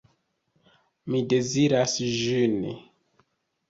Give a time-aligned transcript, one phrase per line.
[1.13, 2.61] Mi deziras ĝin.